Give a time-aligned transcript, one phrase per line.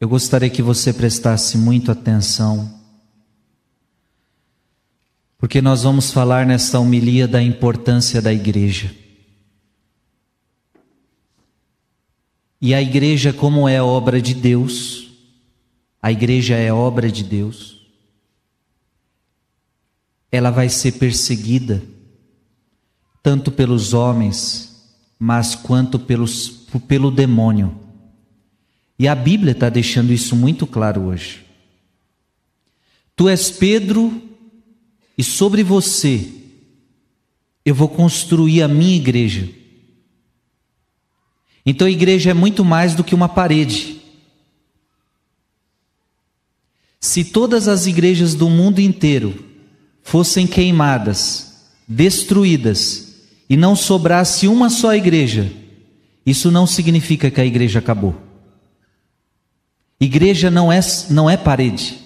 [0.00, 2.80] eu gostaria que você prestasse muito atenção,
[5.36, 8.96] porque nós vamos falar nesta homilia da importância da igreja.
[12.62, 15.10] E a igreja, como é obra de Deus,
[16.00, 17.86] a igreja é obra de Deus,
[20.32, 21.82] ela vai ser perseguida,
[23.22, 26.48] tanto pelos homens, mas quanto pelos,
[26.86, 27.79] pelo demônio.
[29.00, 31.42] E a Bíblia está deixando isso muito claro hoje.
[33.16, 34.22] Tu és Pedro,
[35.16, 36.28] e sobre você
[37.64, 39.48] eu vou construir a minha igreja.
[41.64, 44.02] Então a igreja é muito mais do que uma parede.
[47.00, 49.46] Se todas as igrejas do mundo inteiro
[50.02, 53.14] fossem queimadas, destruídas,
[53.48, 55.50] e não sobrasse uma só igreja,
[56.26, 58.28] isso não significa que a igreja acabou.
[60.00, 61.98] Igreja não é, não é parede.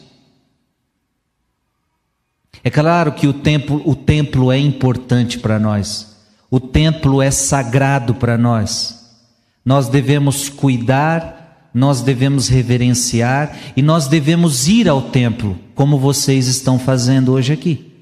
[2.65, 6.17] É claro que o templo, o templo é importante para nós.
[6.51, 9.17] O templo é sagrado para nós.
[9.65, 16.79] Nós devemos cuidar, nós devemos reverenciar e nós devemos ir ao templo, como vocês estão
[16.79, 17.93] fazendo hoje aqui.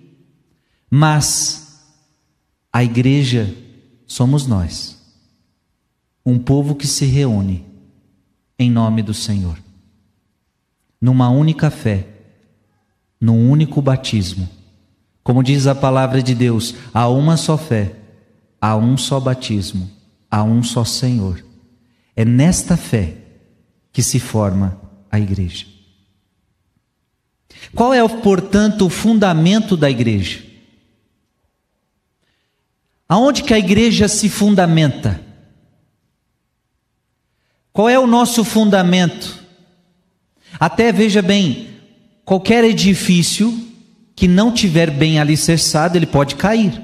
[0.89, 1.83] Mas
[2.73, 3.55] a igreja
[4.07, 4.97] somos nós.
[6.25, 7.67] Um povo que se reúne
[8.59, 9.59] em nome do Senhor
[11.03, 12.07] numa única fé,
[13.21, 14.49] num único batismo.
[15.25, 17.97] Como diz a palavra de Deus, há uma só fé,
[18.61, 19.91] há um só batismo,
[20.31, 21.45] há um só Senhor.
[22.15, 23.17] É nesta fé
[23.93, 25.67] que se forma a igreja.
[27.75, 30.45] Qual é, portanto, o fundamento da igreja?
[33.09, 35.21] Aonde que a igreja se fundamenta?
[37.73, 39.42] Qual é o nosso fundamento?
[40.59, 41.69] Até veja bem,
[42.25, 43.53] qualquer edifício
[44.15, 46.81] que não tiver bem alicerçado, ele pode cair.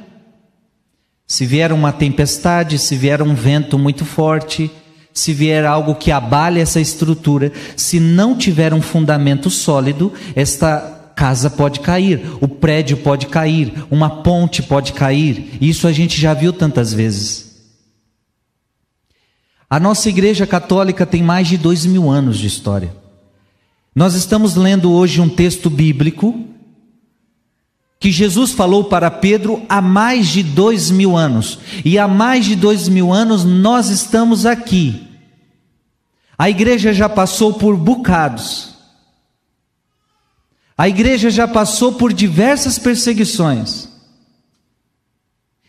[1.26, 4.70] Se vier uma tempestade, se vier um vento muito forte,
[5.12, 11.50] se vier algo que abale essa estrutura, se não tiver um fundamento sólido, esta casa
[11.50, 15.58] pode cair, o prédio pode cair, uma ponte pode cair.
[15.60, 17.48] Isso a gente já viu tantas vezes.
[19.68, 22.94] A nossa igreja católica tem mais de dois mil anos de história.
[23.98, 26.46] Nós estamos lendo hoje um texto bíblico
[27.98, 32.54] que Jesus falou para Pedro há mais de dois mil anos, e há mais de
[32.54, 35.04] dois mil anos nós estamos aqui.
[36.38, 38.76] A igreja já passou por bocados,
[40.76, 43.88] a igreja já passou por diversas perseguições,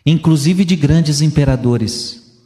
[0.06, 2.40] inclusive de grandes imperadores.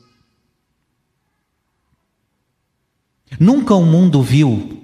[3.37, 4.81] Nunca o mundo viu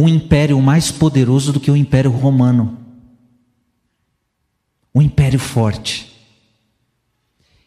[0.00, 2.78] um império mais poderoso do que o Império Romano.
[4.94, 6.06] Um império forte,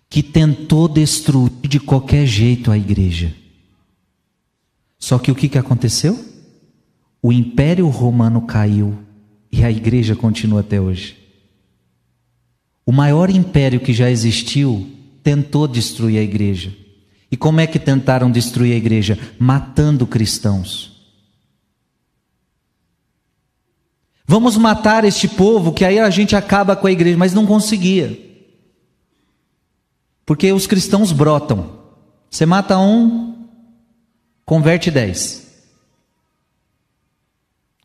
[0.09, 3.36] que tentou destruir de qualquer jeito a igreja.
[4.97, 6.18] Só que o que, que aconteceu?
[7.22, 8.98] O Império Romano caiu
[9.52, 11.18] e a igreja continua até hoje.
[12.86, 14.90] O maior império que já existiu
[15.22, 16.74] tentou destruir a igreja.
[17.30, 19.19] E como é que tentaram destruir a igreja?
[19.38, 20.91] Matando cristãos.
[24.31, 28.18] Vamos matar este povo, que aí a gente acaba com a igreja, mas não conseguia.
[30.25, 31.69] Porque os cristãos brotam.
[32.30, 33.36] Você mata um,
[34.46, 35.47] converte dez.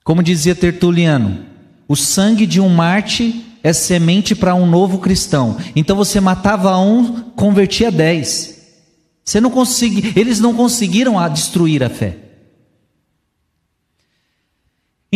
[0.05, 1.45] Como dizia Tertuliano,
[1.89, 5.57] o sangue de um Marte é semente para um novo cristão.
[5.75, 8.57] Então você matava um, convertia dez.
[9.25, 12.26] Você não consegui, eles não conseguiram destruir a fé.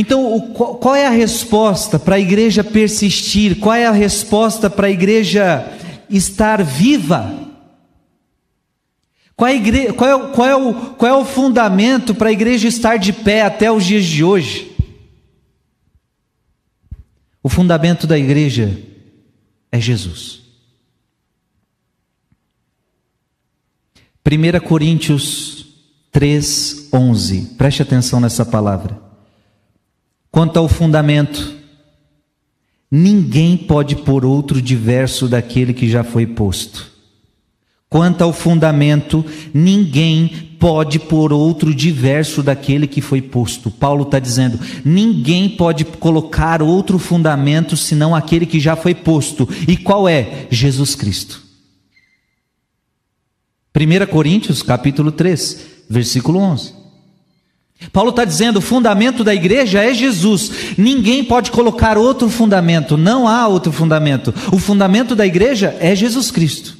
[0.00, 3.58] Então, o, qual é a resposta para a igreja persistir?
[3.58, 5.70] Qual é a resposta para a igreja
[6.08, 7.38] estar viva?
[9.36, 12.66] Qual é, igreja, qual, é, qual, é o, qual é o fundamento para a igreja
[12.66, 14.74] estar de pé até os dias de hoje?
[17.42, 18.74] O fundamento da igreja
[19.70, 20.40] é Jesus.
[24.26, 25.66] 1 Coríntios
[26.10, 27.54] 3, 11.
[27.58, 29.09] Preste atenção nessa palavra.
[30.30, 31.56] Quanto ao fundamento,
[32.90, 36.90] ninguém pode pôr outro diverso daquele que já foi posto.
[37.88, 43.68] Quanto ao fundamento, ninguém pode pôr outro diverso daquele que foi posto.
[43.68, 49.48] Paulo está dizendo: ninguém pode colocar outro fundamento senão aquele que já foi posto.
[49.66, 50.46] E qual é?
[50.50, 51.42] Jesus Cristo.
[53.74, 56.79] 1 Coríntios capítulo 3, versículo 11.
[57.92, 60.76] Paulo está dizendo: o fundamento da igreja é Jesus.
[60.76, 64.34] Ninguém pode colocar outro fundamento, não há outro fundamento.
[64.52, 66.76] O fundamento da igreja é Jesus Cristo.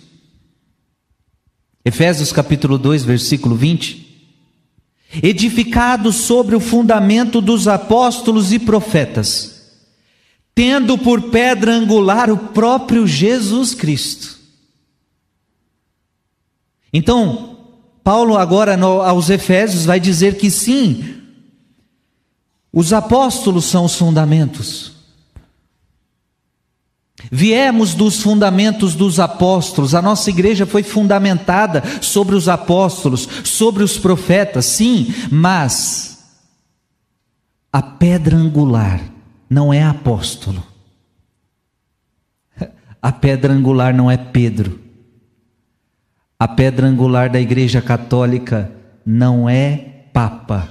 [1.85, 4.09] Efésios capítulo 2, versículo 20.
[5.23, 9.81] Edificado sobre o fundamento dos apóstolos e profetas,
[10.55, 14.39] tendo por pedra angular o próprio Jesus Cristo.
[16.93, 17.50] Então,
[18.11, 21.23] Paulo, agora no, aos Efésios, vai dizer que sim,
[22.73, 24.91] os apóstolos são os fundamentos.
[27.31, 33.97] Viemos dos fundamentos dos apóstolos, a nossa igreja foi fundamentada sobre os apóstolos, sobre os
[33.97, 36.19] profetas, sim, mas
[37.73, 39.01] a pedra angular
[39.49, 40.67] não é apóstolo,
[43.01, 44.90] a pedra angular não é Pedro,
[46.41, 48.73] a pedra angular da Igreja Católica
[49.05, 50.67] não é Papa,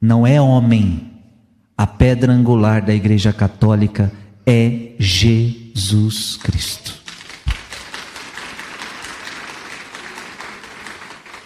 [0.00, 1.12] não é homem.
[1.78, 4.10] A pedra angular da Igreja Católica
[4.44, 6.92] é Jesus Cristo.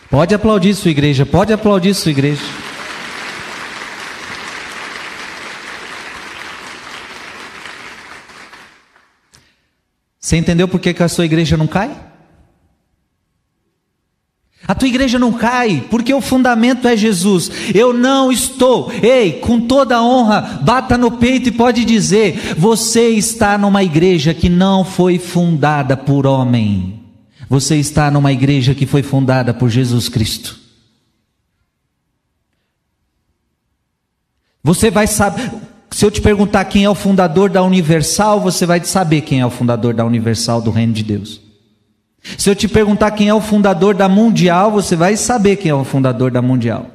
[0.08, 2.42] Pode aplaudir sua igreja, pode aplaudir sua igreja.
[10.18, 12.09] Você entendeu por que, que a sua igreja não cai?
[14.66, 17.50] A tua igreja não cai, porque o fundamento é Jesus.
[17.74, 23.56] Eu não estou, ei, com toda honra, bata no peito e pode dizer: você está
[23.56, 27.00] numa igreja que não foi fundada por homem,
[27.48, 30.60] você está numa igreja que foi fundada por Jesus Cristo.
[34.62, 35.50] Você vai saber,
[35.90, 39.46] se eu te perguntar quem é o fundador da Universal, você vai saber quem é
[39.46, 41.49] o fundador da Universal do Reino de Deus.
[42.22, 45.74] Se eu te perguntar quem é o fundador da Mundial, você vai saber quem é
[45.74, 46.90] o fundador da Mundial.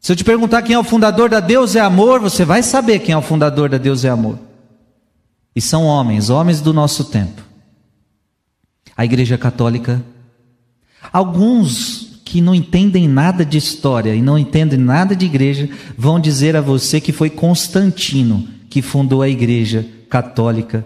[0.00, 2.98] Se eu te perguntar quem é o fundador da Deus é Amor, você vai saber
[3.00, 4.38] quem é o fundador da Deus é Amor.
[5.54, 7.42] E são homens, homens do nosso tempo.
[8.96, 10.02] A Igreja Católica,
[11.12, 16.56] alguns que não entendem nada de história e não entendem nada de igreja, vão dizer
[16.56, 20.82] a você que foi Constantino que fundou a Igreja Católica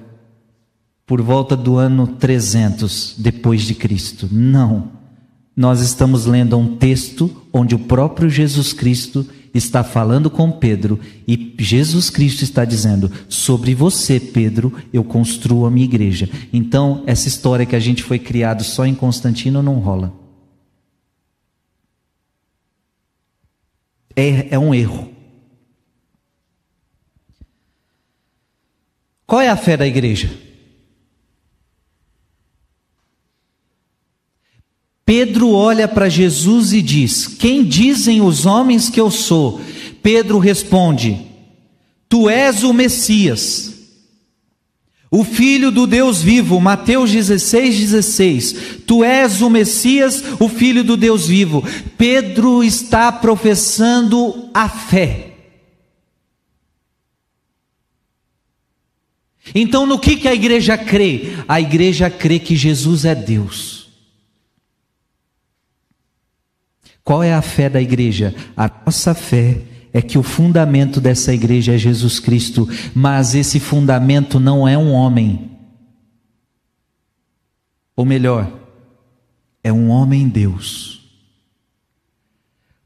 [1.07, 4.29] por volta do ano 300 depois de Cristo.
[4.31, 4.91] Não.
[5.57, 11.55] Nós estamos lendo um texto onde o próprio Jesus Cristo está falando com Pedro e
[11.59, 16.29] Jesus Cristo está dizendo: Sobre você, Pedro, eu construo a minha igreja.
[16.53, 20.13] Então, essa história que a gente foi criado só em Constantino não rola.
[24.15, 25.11] É, é um erro.
[29.27, 30.46] Qual é a fé da igreja?
[35.07, 39.61] Pedro olha para Jesus e diz: Quem dizem os homens que eu sou?
[40.03, 41.17] Pedro responde:
[42.09, 43.73] Tu és o Messias,
[45.09, 46.61] o Filho do Deus vivo.
[46.61, 48.57] Mateus 16, 16.
[48.85, 51.63] Tu és o Messias, o Filho do Deus vivo.
[51.97, 55.35] Pedro está professando a fé.
[59.55, 61.35] Então, no que, que a igreja crê?
[61.47, 63.76] A igreja crê que Jesus é Deus.
[67.07, 68.35] Qual é a fé da igreja?
[68.57, 74.41] A nossa fé é que o fundamento dessa igreja é Jesus Cristo, mas esse fundamento
[74.41, 75.53] não é um homem.
[77.95, 78.53] Ou melhor,
[79.63, 81.09] é um homem Deus.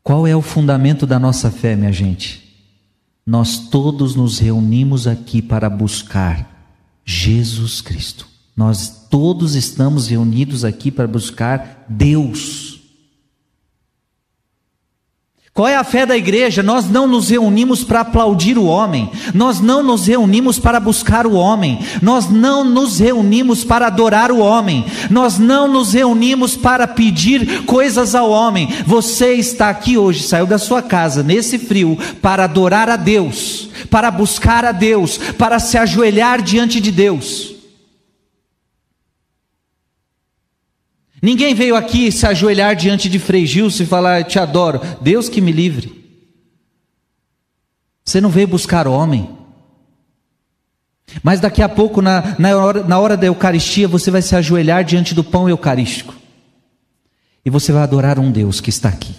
[0.03, 2.63] Qual é o fundamento da nossa fé, minha gente?
[3.25, 6.69] Nós todos nos reunimos aqui para buscar
[7.07, 8.29] Jesus Cristo.
[8.55, 12.80] Nós todos estamos reunidos aqui para buscar Deus.
[15.53, 16.63] Qual é a fé da igreja?
[16.63, 21.35] Nós não nos reunimos para aplaudir o homem, nós não nos reunimos para buscar o
[21.35, 27.65] homem, nós não nos reunimos para adorar o homem, nós não nos reunimos para pedir
[27.65, 28.69] coisas ao homem.
[28.87, 34.09] Você está aqui hoje, saiu da sua casa nesse frio para adorar a Deus, para
[34.11, 37.60] buscar a Deus, para se ajoelhar diante de Deus.
[41.23, 44.81] Ninguém veio aqui se ajoelhar diante de Frei Gilson e falar: Te adoro.
[45.01, 46.01] Deus que me livre.
[48.05, 49.29] Você não veio buscar homem.
[51.23, 54.85] Mas daqui a pouco, na, na, hora, na hora da Eucaristia, você vai se ajoelhar
[54.85, 56.15] diante do pão eucarístico.
[57.45, 59.15] E você vai adorar um Deus que está aqui.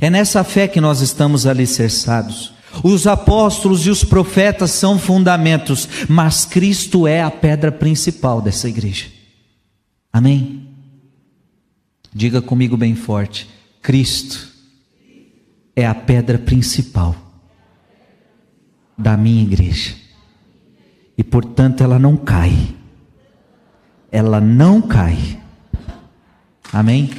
[0.00, 2.54] É nessa fé que nós estamos alicerçados.
[2.82, 9.13] Os apóstolos e os profetas são fundamentos, mas Cristo é a pedra principal dessa igreja.
[10.14, 10.68] Amém?
[12.14, 13.50] Diga comigo bem forte:
[13.82, 14.48] Cristo
[15.74, 17.16] é a pedra principal
[18.96, 19.96] da minha igreja.
[21.18, 22.76] E portanto ela não cai.
[24.12, 25.42] Ela não cai.
[26.72, 27.10] Amém?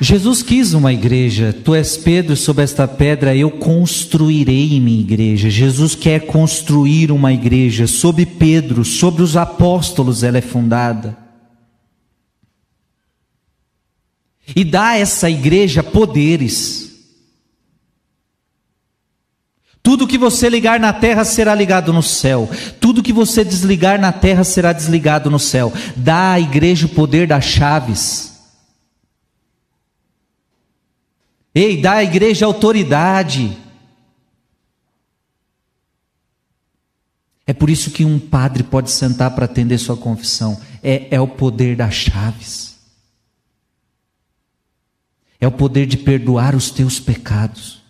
[0.00, 1.54] Jesus quis uma igreja.
[1.64, 5.48] Tu és Pedro, sobre esta pedra eu construirei minha igreja.
[5.48, 7.86] Jesus quer construir uma igreja.
[7.86, 11.16] Sobre Pedro, sobre os apóstolos ela é fundada.
[14.54, 16.84] E dá a essa igreja poderes.
[19.82, 22.50] Tudo que você ligar na terra será ligado no céu.
[22.80, 25.72] Tudo que você desligar na terra será desligado no céu.
[25.96, 28.35] Dá à igreja o poder das chaves.
[31.56, 33.56] Ei, dá à igreja autoridade.
[37.46, 40.60] É por isso que um padre pode sentar para atender sua confissão.
[40.82, 42.78] É, é o poder das chaves.
[45.40, 47.82] É o poder de perdoar os teus pecados.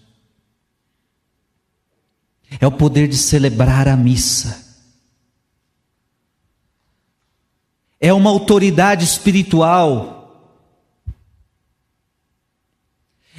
[2.60, 4.64] É o poder de celebrar a missa.
[7.98, 10.15] É uma autoridade espiritual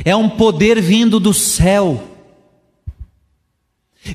[0.08, 2.02] é um poder vindo do céu.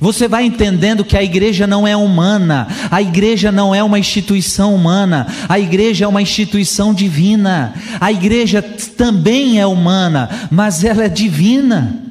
[0.00, 4.75] Você vai entendendo que a igreja não é humana, a igreja não é uma instituição
[4.75, 7.75] humana, a igreja é uma instituição divina.
[8.00, 12.11] A igreja também é humana, mas ela é divina.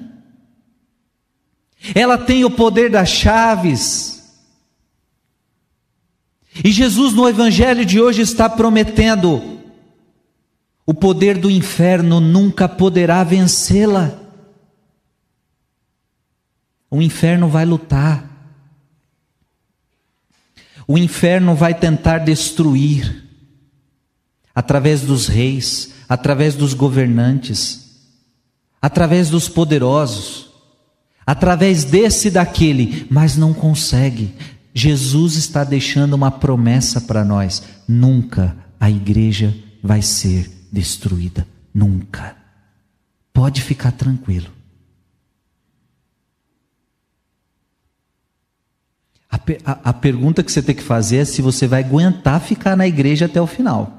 [1.95, 4.31] Ela tem o poder das chaves.
[6.63, 9.60] E Jesus no evangelho de hoje está prometendo
[10.85, 14.17] o poder do inferno nunca poderá vencê-la.
[16.89, 18.29] O inferno vai lutar.
[20.88, 23.29] O inferno vai tentar destruir
[24.53, 28.09] através dos reis, através dos governantes,
[28.81, 30.51] através dos poderosos,
[31.25, 34.35] através desse e daquele, mas não consegue.
[34.73, 41.47] Jesus está deixando uma promessa para nós: nunca a igreja vai ser destruída.
[41.73, 42.35] Nunca.
[43.33, 44.51] Pode ficar tranquilo.
[49.29, 52.75] A, a, a, pergunta que você tem que fazer é se você vai aguentar ficar
[52.75, 53.97] na igreja até o final.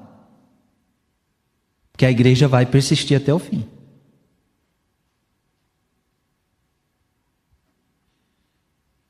[1.91, 3.67] Porque a igreja vai persistir até o fim.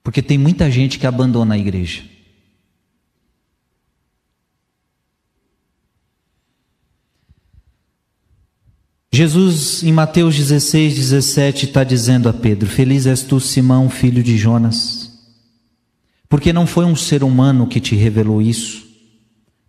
[0.02, 2.11] Porque tem muita gente que abandona a igreja.
[9.14, 14.38] Jesus, em Mateus 16, 17, está dizendo a Pedro: Feliz és tu, Simão, filho de
[14.38, 15.10] Jonas,
[16.30, 18.86] porque não foi um ser humano que te revelou isso,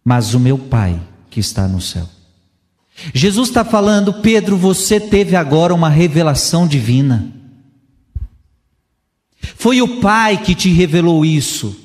[0.03, 0.97] mas o meu Pai
[1.29, 2.07] que está no céu.
[3.13, 7.27] Jesus está falando, Pedro, você teve agora uma revelação divina.
[9.55, 11.82] Foi o Pai que te revelou isso.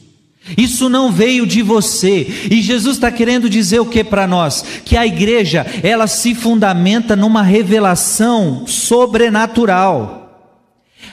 [0.56, 2.26] Isso não veio de você.
[2.50, 4.64] E Jesus está querendo dizer o que para nós?
[4.84, 10.54] Que a igreja, ela se fundamenta numa revelação sobrenatural.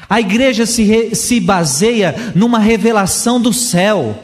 [0.09, 4.23] A igreja se, re, se baseia numa revelação do céu.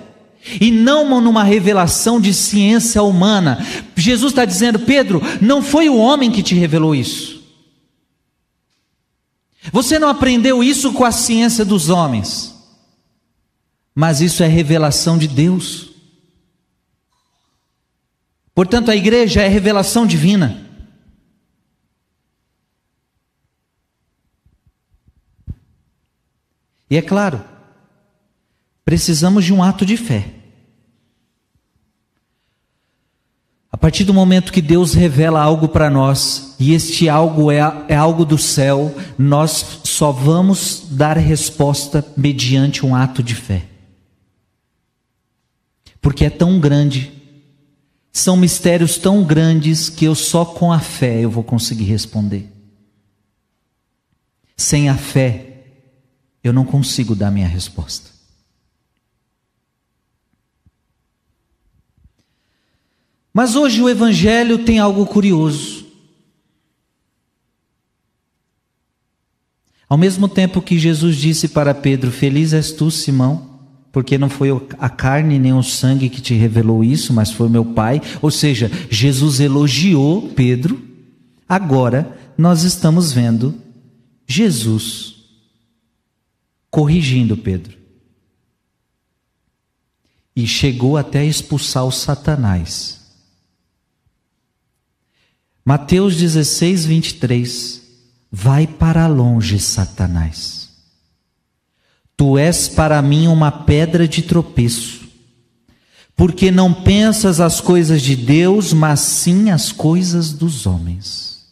[0.59, 3.63] E não numa revelação de ciência humana.
[3.95, 7.41] Jesus está dizendo, Pedro, não foi o homem que te revelou isso.
[9.71, 12.50] Você não aprendeu isso com a ciência dos homens
[13.93, 15.91] mas isso é revelação de Deus.
[18.53, 20.67] Portanto, a igreja é revelação divina.
[26.89, 27.41] E é claro,
[28.83, 30.25] precisamos de um ato de fé.
[33.71, 37.95] A partir do momento que Deus revela algo para nós, e este algo é, é
[37.95, 43.70] algo do céu, nós só vamos dar resposta mediante um ato de fé
[46.01, 47.11] porque é tão grande.
[48.11, 52.51] São mistérios tão grandes que eu só com a fé eu vou conseguir responder.
[54.57, 55.63] Sem a fé,
[56.43, 58.09] eu não consigo dar minha resposta.
[63.33, 65.85] Mas hoje o Evangelho tem algo curioso.
[69.87, 73.50] Ao mesmo tempo que Jesus disse para Pedro: Feliz és tu, Simão,
[73.91, 77.65] porque não foi a carne nem o sangue que te revelou isso, mas foi meu
[77.65, 78.01] Pai.
[78.21, 80.81] Ou seja, Jesus elogiou Pedro.
[81.47, 83.53] Agora nós estamos vendo
[84.25, 85.15] Jesus
[86.69, 87.77] corrigindo Pedro.
[90.33, 93.01] E chegou até expulsar o Satanás.
[95.65, 97.81] Mateus 16, 23.
[98.31, 100.60] Vai para longe, Satanás.
[102.21, 105.09] Tu és para mim uma pedra de tropeço,
[106.15, 111.47] porque não pensas as coisas de Deus, mas sim as coisas dos homens.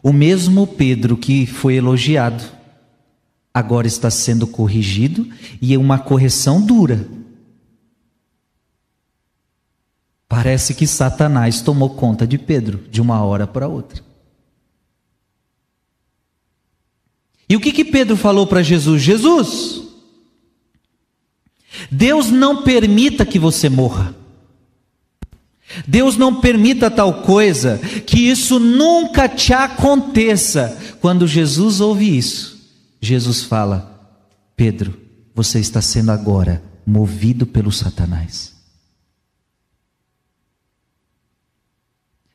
[0.00, 2.44] O mesmo Pedro que foi elogiado,
[3.52, 5.28] agora está sendo corrigido
[5.60, 7.04] e é uma correção dura.
[10.28, 14.05] Parece que Satanás tomou conta de Pedro de uma hora para outra.
[17.48, 19.02] E o que que Pedro falou para Jesus?
[19.02, 19.82] Jesus,
[21.90, 24.14] Deus não permita que você morra.
[25.86, 30.96] Deus não permita tal coisa, que isso nunca te aconteça.
[31.00, 32.56] Quando Jesus ouve isso,
[33.00, 34.14] Jesus fala:
[34.56, 34.98] Pedro,
[35.34, 38.54] você está sendo agora movido pelo Satanás.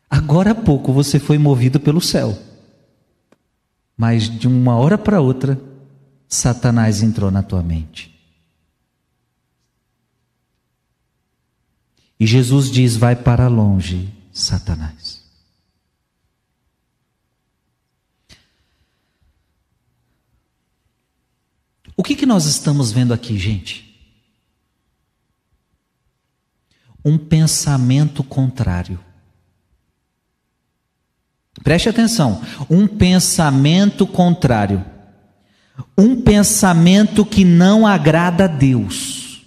[0.10, 2.38] Agora há pouco você foi movido pelo céu,
[4.02, 5.62] mas de uma hora para outra,
[6.28, 8.20] Satanás entrou na tua mente.
[12.20, 15.24] E Jesus diz: Vai para longe, Satanás.
[21.96, 24.04] O que, que nós estamos vendo aqui, gente?
[27.06, 29.00] Um pensamento contrário.
[31.64, 34.84] Preste atenção, um pensamento contrário.
[35.98, 39.44] Um pensamento que não agrada a Deus.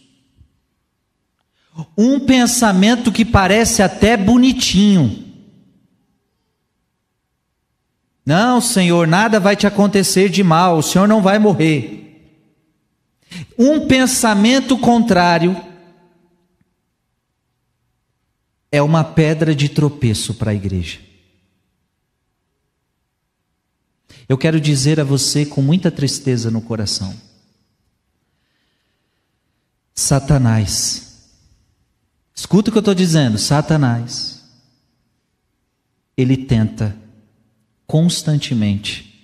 [1.97, 5.25] Um pensamento que parece até bonitinho.
[8.25, 12.01] Não, Senhor, nada vai te acontecer de mal, o Senhor não vai morrer.
[13.59, 15.61] Um pensamento contrário
[18.71, 21.04] é uma pedra de tropeço para a igreja.
[24.29, 27.15] Eu quero dizer a você com muita tristeza no coração:
[29.95, 31.03] Satanás.
[32.35, 34.45] Escuta o que eu estou dizendo: Satanás,
[36.17, 36.97] ele tenta
[37.87, 39.15] constantemente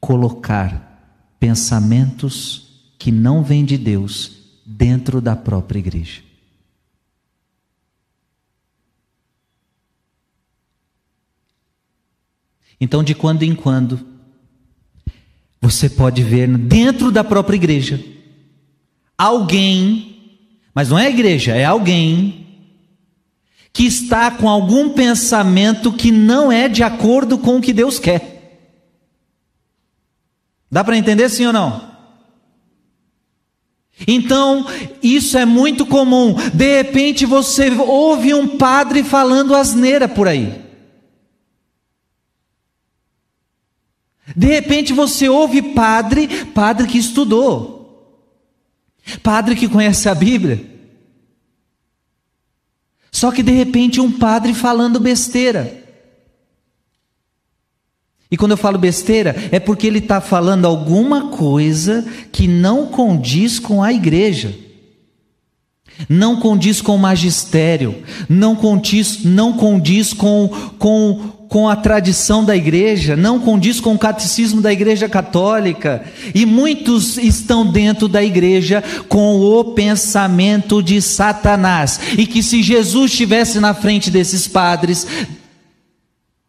[0.00, 6.22] colocar pensamentos que não vêm de Deus dentro da própria igreja.
[12.80, 14.06] Então, de quando em quando,
[15.60, 18.02] você pode ver dentro da própria igreja
[19.18, 20.38] alguém,
[20.72, 22.46] mas não é igreja, é alguém
[23.72, 28.36] que está com algum pensamento que não é de acordo com o que Deus quer.
[30.70, 31.88] Dá para entender sim ou não?
[34.06, 34.64] Então,
[35.02, 36.34] isso é muito comum.
[36.54, 40.67] De repente você ouve um padre falando asneira por aí.
[44.38, 48.24] De repente você ouve padre, padre que estudou,
[49.20, 50.64] padre que conhece a Bíblia.
[53.10, 55.84] Só que de repente um padre falando besteira.
[58.30, 63.58] E quando eu falo besteira, é porque ele está falando alguma coisa que não condiz
[63.58, 64.56] com a igreja,
[66.08, 72.54] não condiz com o magistério, não condiz, não condiz com, com, com a tradição da
[72.54, 78.84] igreja, não condiz com o catecismo da igreja católica, e muitos estão dentro da igreja
[79.08, 85.06] com o pensamento de Satanás, e que se Jesus estivesse na frente desses padres,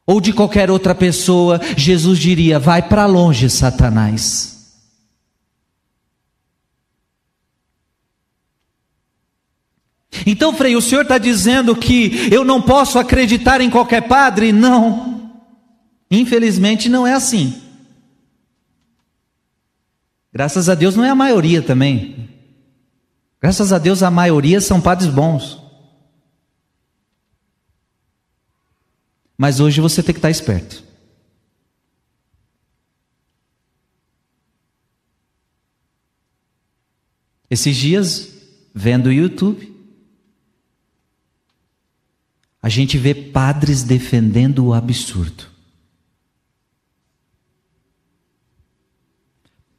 [0.05, 4.58] ou de qualquer outra pessoa, Jesus diria: vai para longe, Satanás.
[10.25, 14.51] Então, Frei, o senhor está dizendo que eu não posso acreditar em qualquer padre?
[14.51, 15.31] Não.
[16.09, 17.61] Infelizmente não é assim.
[20.33, 22.29] Graças a Deus não é a maioria também.
[23.41, 25.59] Graças a Deus a maioria são padres bons.
[29.37, 30.83] Mas hoje você tem que estar esperto.
[37.49, 38.29] Esses dias,
[38.75, 39.68] vendo o YouTube,
[42.69, 45.47] a gente vê padres defendendo o absurdo.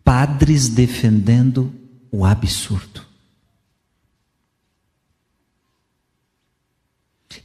[0.03, 1.73] Padres defendendo
[2.11, 3.07] o absurdo.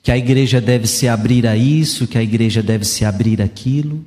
[0.02, 4.04] Que a igreja deve se abrir a isso, que a igreja deve se abrir aquilo.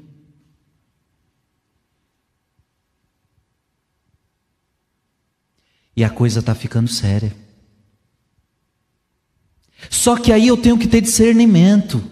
[5.95, 7.33] E a coisa está ficando séria.
[9.91, 12.03] Só que aí eu tenho que ter discernimento.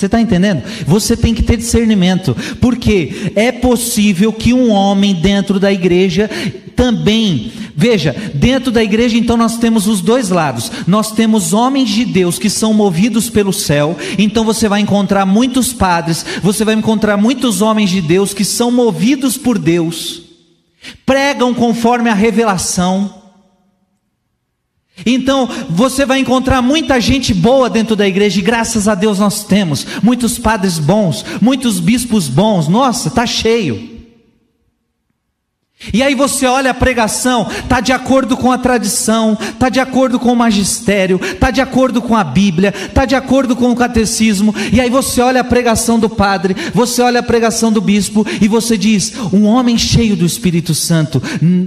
[0.00, 0.62] Você está entendendo?
[0.86, 6.30] Você tem que ter discernimento, porque é possível que um homem dentro da igreja
[6.74, 10.72] também, veja, dentro da igreja então nós temos os dois lados.
[10.86, 15.74] Nós temos homens de Deus que são movidos pelo céu, então você vai encontrar muitos
[15.74, 20.22] padres, você vai encontrar muitos homens de Deus que são movidos por Deus,
[21.04, 23.19] pregam conforme a revelação,
[25.04, 29.44] então, você vai encontrar muita gente boa dentro da igreja, e graças a Deus nós
[29.44, 32.68] temos muitos padres bons, muitos bispos bons.
[32.68, 33.89] Nossa, está cheio.
[35.94, 40.20] E aí você olha a pregação, está de acordo com a tradição, está de acordo
[40.20, 44.54] com o magistério, está de acordo com a Bíblia, está de acordo com o catecismo,
[44.70, 48.46] e aí você olha a pregação do padre, você olha a pregação do bispo, e
[48.46, 51.20] você diz: um homem cheio do Espírito Santo,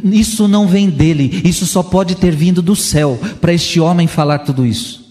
[0.05, 4.39] isso não vem dele, isso só pode ter vindo do céu, para este homem falar
[4.39, 5.03] tudo isso.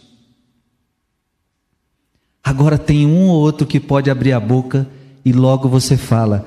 [2.44, 4.88] Agora tem um ou outro que pode abrir a boca
[5.24, 6.46] e logo você fala: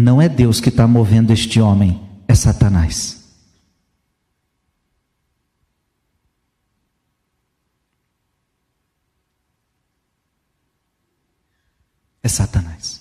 [0.00, 3.20] não é Deus que está movendo este homem, é Satanás.
[12.22, 13.00] É Satanás.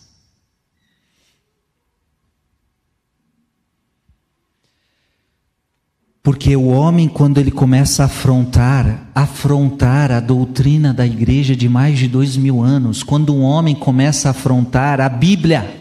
[6.22, 11.98] Porque o homem, quando ele começa a afrontar, afrontar a doutrina da igreja de mais
[11.98, 15.79] de dois mil anos, quando um homem começa a afrontar a Bíblia,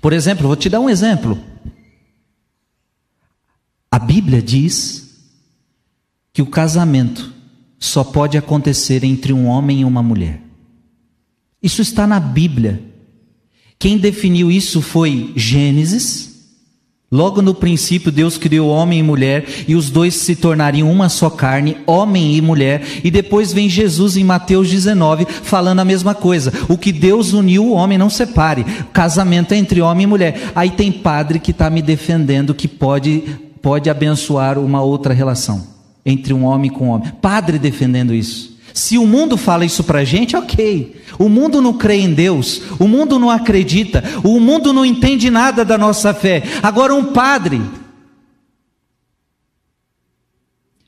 [0.00, 1.38] por exemplo, vou te dar um exemplo.
[3.90, 5.04] A Bíblia diz
[6.32, 7.32] que o casamento
[7.78, 10.40] só pode acontecer entre um homem e uma mulher.
[11.62, 12.82] Isso está na Bíblia.
[13.78, 16.33] Quem definiu isso foi Gênesis
[17.14, 21.30] Logo no princípio, Deus criou homem e mulher, e os dois se tornariam uma só
[21.30, 26.52] carne, homem e mulher, e depois vem Jesus em Mateus 19 falando a mesma coisa.
[26.68, 28.64] O que Deus uniu, o homem não separe.
[28.92, 30.50] Casamento é entre homem e mulher.
[30.56, 33.22] Aí tem padre que está me defendendo que pode,
[33.62, 35.64] pode abençoar uma outra relação
[36.04, 37.12] entre um homem com um homem.
[37.22, 38.53] Padre defendendo isso.
[38.74, 41.00] Se o mundo fala isso para a gente, ok.
[41.16, 45.64] O mundo não crê em Deus, o mundo não acredita, o mundo não entende nada
[45.64, 46.42] da nossa fé.
[46.60, 47.62] Agora, um padre.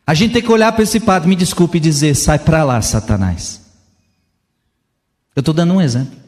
[0.05, 3.61] A gente tem que olhar para esse padre, me desculpe, dizer: sai para lá, Satanás.
[5.37, 6.26] Eu estou dando um exemplo.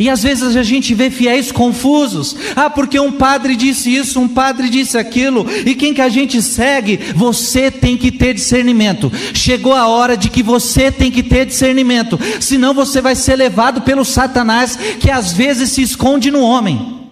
[0.00, 2.36] E às vezes a gente vê fiéis confusos.
[2.56, 5.46] Ah, porque um padre disse isso, um padre disse aquilo.
[5.64, 6.96] E quem que a gente segue?
[7.14, 9.12] Você tem que ter discernimento.
[9.32, 12.18] Chegou a hora de que você tem que ter discernimento.
[12.40, 17.08] Senão você vai ser levado pelo Satanás que às vezes se esconde no homem.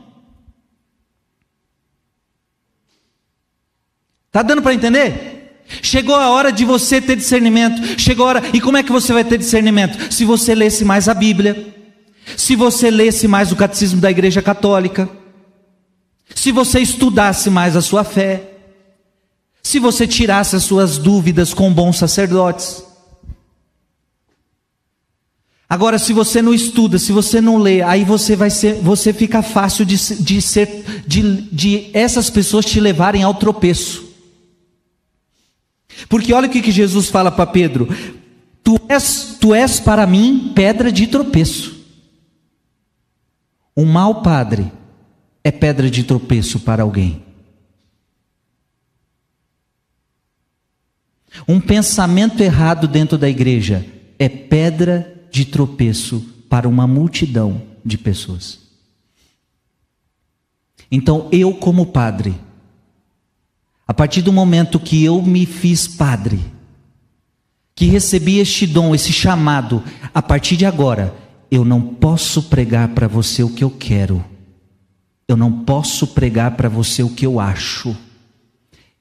[4.32, 5.62] Tá dando para entender?
[5.80, 8.00] Chegou a hora de você ter discernimento.
[8.00, 8.42] Chegou a hora.
[8.52, 10.12] E como é que você vai ter discernimento?
[10.12, 11.83] Se você lesse mais a Bíblia
[12.36, 15.08] se você lesse mais o catecismo da Igreja Católica,
[16.34, 18.50] se você estudasse mais a sua fé,
[19.62, 22.84] se você tirasse as suas dúvidas com bons sacerdotes.
[25.68, 29.42] Agora, se você não estuda, se você não lê, aí você vai ser, você fica
[29.42, 34.04] fácil de, de ser, de, de essas pessoas te levarem ao tropeço.
[36.08, 37.88] Porque olha o que, que Jesus fala para Pedro:
[38.62, 41.73] tu és, tu és para mim pedra de tropeço.
[43.76, 44.72] Um mau padre
[45.42, 47.22] é pedra de tropeço para alguém.
[51.48, 53.84] Um pensamento errado dentro da igreja
[54.18, 58.60] é pedra de tropeço para uma multidão de pessoas.
[60.90, 62.40] Então, eu, como padre,
[63.86, 66.40] a partir do momento que eu me fiz padre,
[67.74, 69.82] que recebi este dom, esse chamado,
[70.14, 71.12] a partir de agora,
[71.50, 74.24] eu não posso pregar para você o que eu quero.
[75.26, 77.96] Eu não posso pregar para você o que eu acho.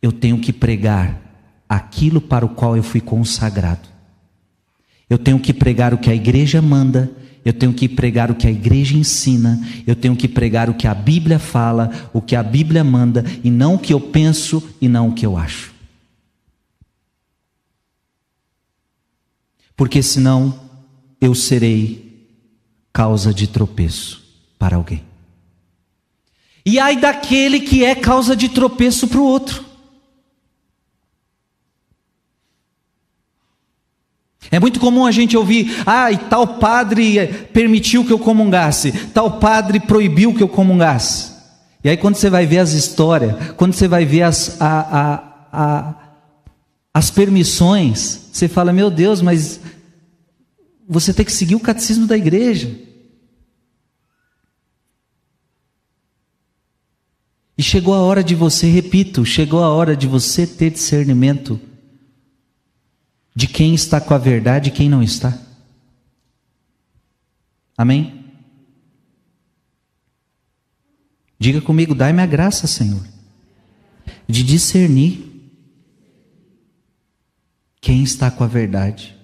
[0.01, 1.21] Eu tenho que pregar
[1.67, 3.89] aquilo para o qual eu fui consagrado.
[5.09, 7.11] Eu tenho que pregar o que a igreja manda,
[7.45, 10.87] eu tenho que pregar o que a igreja ensina, eu tenho que pregar o que
[10.87, 14.87] a Bíblia fala, o que a Bíblia manda, e não o que eu penso e
[14.87, 15.73] não o que eu acho.
[19.75, 20.57] Porque senão
[21.19, 22.02] eu serei
[22.93, 24.23] causa de tropeço
[24.59, 25.03] para alguém.
[26.65, 29.65] E ai daquele que é causa de tropeço para o outro.
[34.51, 39.39] É muito comum a gente ouvir, ah, e tal padre permitiu que eu comungasse, tal
[39.39, 41.33] padre proibiu que eu comungasse.
[41.83, 45.23] E aí quando você vai ver as histórias, quando você vai ver as, a, a,
[45.51, 45.93] a,
[46.93, 49.59] as permissões, você fala, meu Deus, mas
[50.87, 52.79] você tem que seguir o catecismo da igreja.
[57.57, 61.59] E chegou a hora de você, repito, chegou a hora de você ter discernimento
[63.35, 65.37] de quem está com a verdade e quem não está.
[67.77, 68.25] Amém?
[71.39, 73.05] Diga comigo, dai-me a graça, Senhor,
[74.27, 75.29] de discernir
[77.81, 79.17] quem está com a verdade.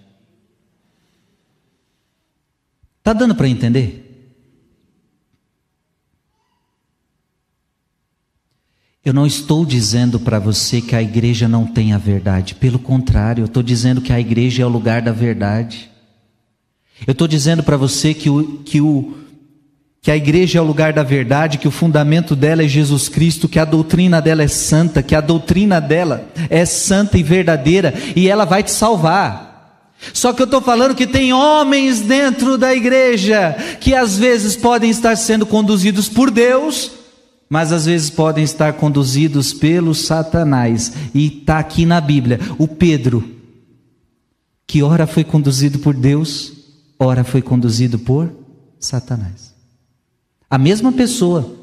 [3.10, 4.06] Está dando para entender?
[9.04, 13.42] Eu não estou dizendo para você que a igreja não tem a verdade, pelo contrário,
[13.42, 15.90] eu estou dizendo que a igreja é o lugar da verdade.
[17.08, 19.18] Eu estou dizendo para você que, o, que, o,
[20.04, 23.50] que a igreja é o lugar da verdade, que o fundamento dela é Jesus Cristo,
[23.50, 28.30] que a doutrina dela é santa, que a doutrina dela é santa e verdadeira e
[28.30, 29.49] ela vai te salvar.
[30.14, 34.90] Só que eu estou falando que tem homens dentro da igreja que às vezes podem
[34.90, 37.00] estar sendo conduzidos por Deus
[37.50, 40.94] mas às vezes podem estar conduzidos pelo Satanás.
[41.16, 43.28] E está aqui na Bíblia o Pedro,
[44.68, 46.54] que ora foi conduzido por Deus,
[47.00, 48.32] ora foi conduzido por
[48.80, 49.56] Satanás.
[50.48, 51.59] A mesma pessoa.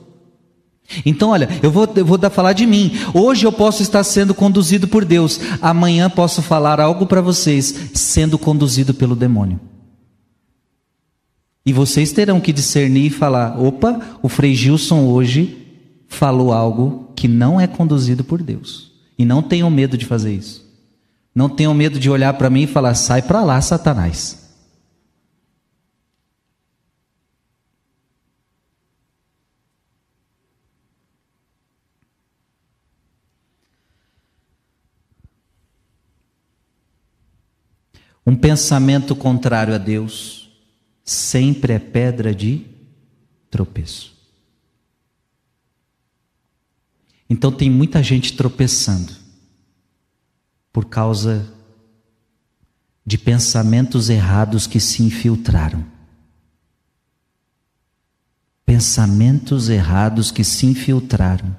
[1.05, 2.93] Então, olha, eu vou, eu vou dar, falar de mim.
[3.13, 8.39] Hoje eu posso estar sendo conduzido por Deus, amanhã posso falar algo para vocês, sendo
[8.39, 9.61] conduzido pelo demônio.
[11.65, 15.67] E vocês terão que discernir e falar: opa, o Frei Gilson hoje
[16.07, 18.93] falou algo que não é conduzido por Deus.
[19.19, 20.65] E não tenham medo de fazer isso.
[21.35, 24.46] Não tenham medo de olhar para mim e falar: sai para lá, Satanás.
[38.27, 40.51] Um pensamento contrário a Deus
[41.05, 42.67] sempre é pedra de
[43.49, 44.17] tropeço.
[47.31, 49.13] Então tem muita gente tropeçando
[50.73, 51.53] por causa
[53.05, 55.87] de pensamentos errados que se infiltraram.
[58.65, 61.57] Pensamentos errados que se infiltraram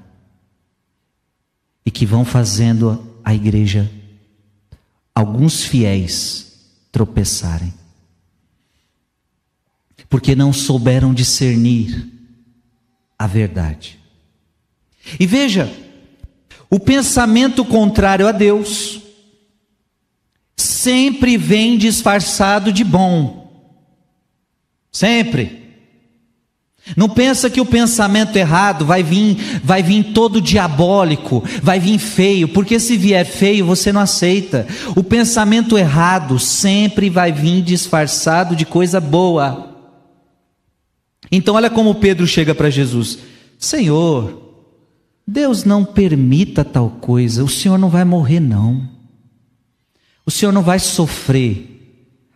[1.86, 3.90] e que vão fazendo a igreja,
[5.16, 6.47] alguns fiéis,
[6.98, 7.72] tropeçarem.
[10.10, 12.12] Porque não souberam discernir
[13.20, 14.00] a verdade.
[15.20, 15.72] E veja,
[16.72, 19.00] o pensamento contrário a Deus
[20.56, 23.48] sempre vem disfarçado de bom.
[24.92, 25.67] Sempre.
[26.96, 32.48] Não pensa que o pensamento errado vai vir, vai vir todo diabólico, vai vir feio,
[32.48, 34.66] porque se vier feio você não aceita.
[34.96, 39.76] O pensamento errado sempre vai vir disfarçado de coisa boa.
[41.32, 43.20] Então olha como Pedro chega para Jesus:
[43.60, 44.48] Senhor,
[45.28, 48.90] Deus não permita tal coisa, o Senhor não vai morrer, não.
[50.26, 51.77] O Senhor não vai sofrer.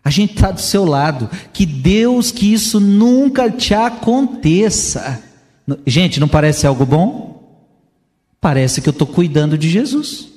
[0.04, 1.30] A gente está do seu lado.
[1.54, 5.24] Que Deus, que isso nunca te aconteça.
[5.86, 7.32] Gente, não parece algo bom?
[8.40, 10.28] Parece que eu estou cuidando de Jesus.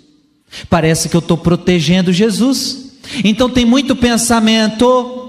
[0.69, 2.93] Parece que eu estou protegendo Jesus.
[3.25, 5.21] Então tem muito pensamento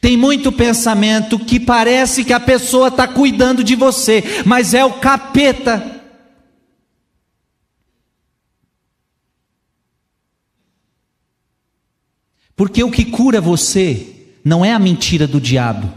[0.00, 4.92] tem muito pensamento que parece que a pessoa está cuidando de você, mas é o
[4.92, 6.01] capeta.
[12.62, 14.06] Porque o que cura você
[14.44, 15.92] não é a mentira do diabo.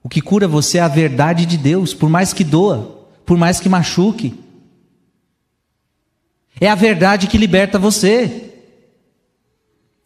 [0.00, 3.58] O que cura você é a verdade de Deus, por mais que doa, por mais
[3.58, 4.32] que machuque.
[6.60, 8.54] É a verdade que liberta você.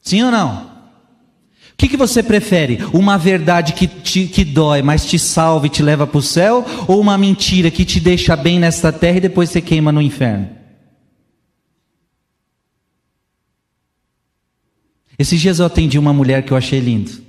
[0.00, 0.62] Sim ou não?
[1.74, 2.78] O que, que você prefere?
[2.94, 6.64] Uma verdade que, te, que dói, mas te salva e te leva para o céu?
[6.88, 10.61] Ou uma mentira que te deixa bem nesta terra e depois você queima no inferno?
[15.22, 17.22] Esses dias eu atendi uma mulher que eu achei lindo.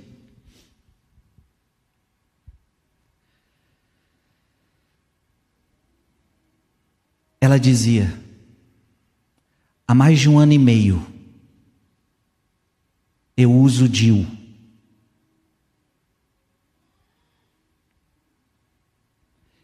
[7.40, 8.12] Ela dizia,
[9.86, 11.06] há mais de um ano e meio,
[13.36, 14.26] eu uso DIU.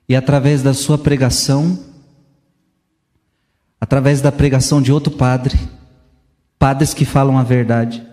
[0.08, 1.84] E através da sua pregação,
[3.80, 5.58] através da pregação de outro padre,
[6.60, 8.08] padres que falam a verdade,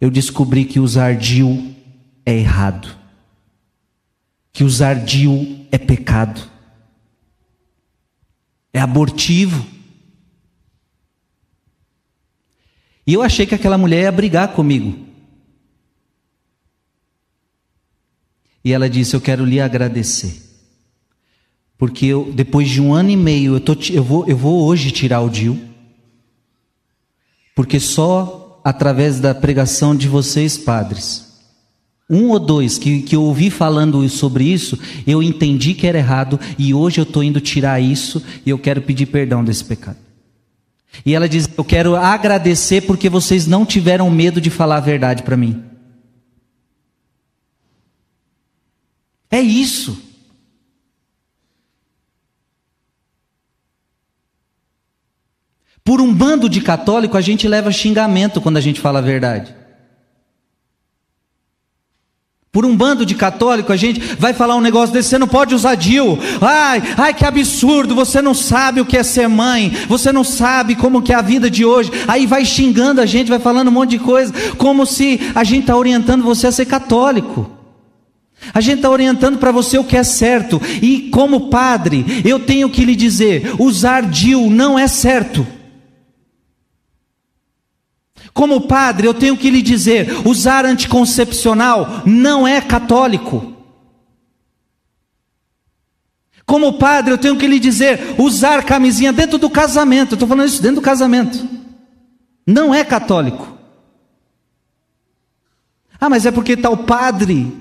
[0.00, 1.74] eu descobri que usar DIU
[2.24, 2.96] é errado.
[4.52, 6.40] Que usar DIU é pecado.
[8.72, 9.66] É abortivo.
[13.06, 15.06] E eu achei que aquela mulher ia brigar comigo.
[18.62, 20.42] E ela disse: Eu quero lhe agradecer.
[21.76, 24.90] Porque eu, depois de um ano e meio, eu, tô, eu, vou, eu vou hoje
[24.90, 25.58] tirar o DIU.
[27.54, 31.26] Porque só através da pregação de vocês, padres,
[32.10, 36.38] um ou dois que, que eu ouvi falando sobre isso, eu entendi que era errado
[36.58, 39.96] e hoje eu estou indo tirar isso e eu quero pedir perdão desse pecado.
[41.04, 45.22] E ela diz: Eu quero agradecer porque vocês não tiveram medo de falar a verdade
[45.22, 45.64] para mim.
[49.30, 49.98] É isso.
[55.88, 59.54] Por um bando de católico, a gente leva xingamento quando a gente fala a verdade.
[62.52, 65.54] Por um bando de católico, a gente vai falar um negócio desse, você não pode
[65.54, 66.18] usar DIL.
[66.42, 70.74] Ai, ai, que absurdo, você não sabe o que é ser mãe, você não sabe
[70.74, 71.90] como que é a vida de hoje.
[72.06, 75.60] Aí vai xingando a gente, vai falando um monte de coisa, como se a gente
[75.60, 77.50] está orientando você a ser católico.
[78.52, 80.60] A gente está orientando para você o que é certo.
[80.82, 85.56] E como padre, eu tenho que lhe dizer: usar DIL não é certo.
[88.32, 93.54] Como padre, eu tenho que lhe dizer: usar anticoncepcional não é católico.
[96.44, 100.14] Como padre, eu tenho que lhe dizer: usar camisinha dentro do casamento.
[100.14, 101.46] Estou falando isso dentro do casamento.
[102.46, 103.58] Não é católico.
[106.00, 107.52] Ah, mas é porque tal padre.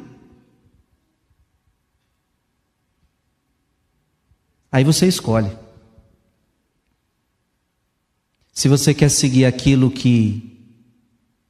[4.72, 5.52] Aí você escolhe.
[8.54, 10.47] Se você quer seguir aquilo que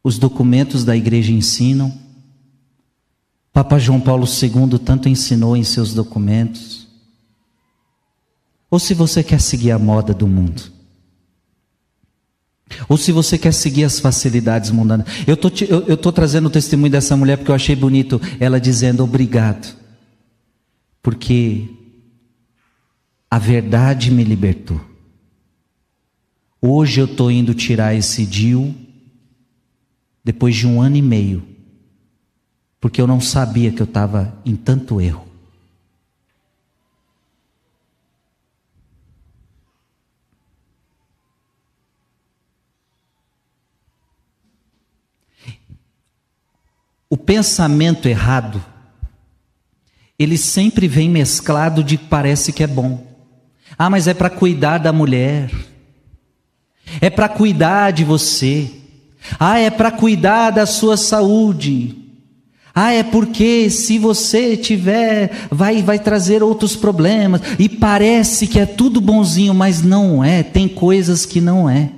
[0.08, 1.94] os documentos da igreja ensinam.
[3.52, 6.88] Papa João Paulo II tanto ensinou em seus documentos.
[8.72, 10.72] Ou se você quer seguir a moda do mundo.
[12.88, 15.08] Ou se você quer seguir as facilidades mundanas.
[15.28, 19.76] Eu tô, estou trazendo o testemunho dessa mulher porque eu achei bonito ela dizendo obrigado.
[21.02, 21.68] Porque
[23.30, 24.80] a verdade me libertou.
[26.62, 28.87] Hoje eu estou indo tirar esse DIU
[30.28, 31.42] depois de um ano e meio,
[32.82, 35.26] porque eu não sabia que eu estava em tanto erro.
[47.10, 48.62] O pensamento errado,
[50.20, 53.16] ele sempre vem mesclado de parece que é bom.
[53.78, 55.50] Ah, mas é para cuidar da mulher,
[57.00, 58.77] é para cuidar de você.
[59.40, 61.96] Ah, é para cuidar da sua saúde.
[62.74, 67.42] Ah, é porque se você tiver, vai, vai trazer outros problemas.
[67.58, 70.44] E parece que é tudo bonzinho, mas não é.
[70.44, 71.92] Tem coisas que não é.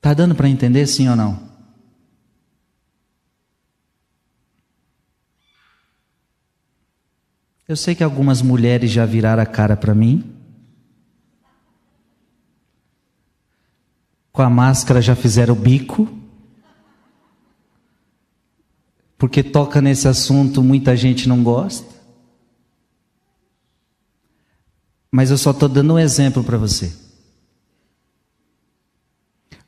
[0.00, 1.48] Tá dando para entender sim ou não?
[7.66, 10.37] Eu sei que algumas mulheres já viraram a cara para mim.
[14.38, 16.08] Com a máscara já fizeram o bico.
[19.18, 21.92] Porque toca nesse assunto, muita gente não gosta.
[25.10, 26.94] Mas eu só estou dando um exemplo para você.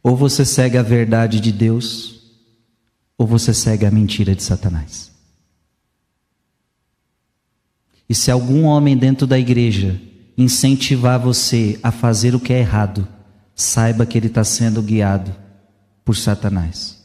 [0.05, 2.31] Ou você segue a verdade de Deus,
[3.19, 5.11] ou você segue a mentira de Satanás.
[8.09, 10.01] E se algum homem dentro da igreja
[10.39, 13.09] incentivar você a fazer o que é errado,
[13.61, 15.35] saiba que ele está sendo guiado
[16.05, 16.99] por Satanás.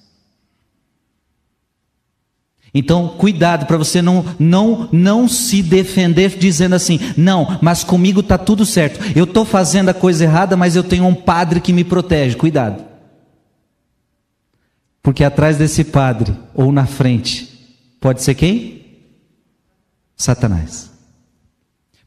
[2.74, 8.38] Então, cuidado para você não, não, não se defender dizendo assim, não, mas comigo está
[8.38, 8.99] tudo certo.
[9.16, 12.36] Eu estou fazendo a coisa errada, mas eu tenho um padre que me protege.
[12.36, 12.84] Cuidado.
[15.01, 18.86] Porque atrás desse padre, ou na frente, pode ser quem?
[20.18, 20.91] Satanás.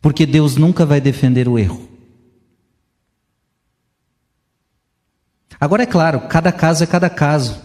[0.02, 1.88] Porque Deus nunca vai defender o erro.
[5.60, 7.60] Agora é claro, cada caso é cada caso.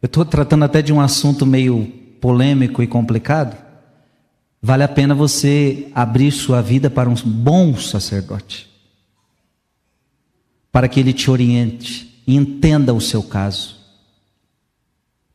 [0.00, 1.86] Eu estou tratando até de um assunto meio
[2.20, 3.56] polêmico e complicado.
[4.60, 8.70] Vale a pena você abrir sua vida para um bom sacerdote,
[10.70, 13.80] para que ele te oriente e entenda o seu caso.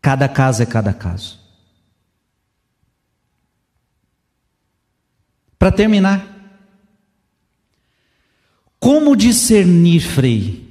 [0.02, 1.40] Cada caso é cada caso.
[5.60, 6.26] Para terminar,
[8.80, 10.67] como discernir, Frei,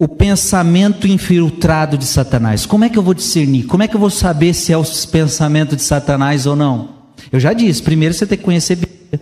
[0.00, 2.64] o pensamento infiltrado de Satanás?
[2.64, 3.66] Como é que eu vou discernir?
[3.66, 4.82] Como é que eu vou saber se é o
[5.12, 7.10] pensamento de Satanás ou não?
[7.30, 9.20] Eu já disse, primeiro você tem que conhecer Bíblia.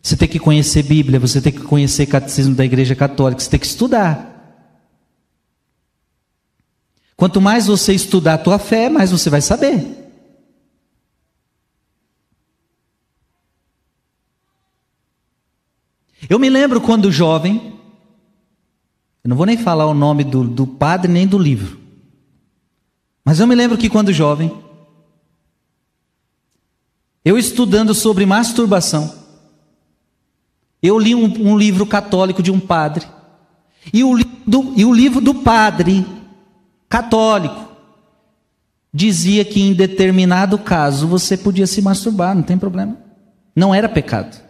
[0.00, 3.58] Você tem que conhecer Bíblia, você tem que conhecer catecismo da Igreja Católica, você tem
[3.58, 4.28] que estudar.
[7.16, 9.84] Quanto mais você estudar a tua fé, mais você vai saber.
[16.30, 17.71] Eu me lembro quando jovem,
[19.24, 21.78] eu não vou nem falar o nome do, do padre nem do livro,
[23.24, 24.52] mas eu me lembro que quando jovem,
[27.24, 29.14] eu estudando sobre masturbação,
[30.82, 33.06] eu li um, um livro católico de um padre,
[33.92, 34.16] e o,
[34.46, 36.04] do, e o livro do padre
[36.88, 37.72] católico
[38.92, 42.96] dizia que em determinado caso você podia se masturbar, não tem problema.
[43.54, 44.40] Não era pecado.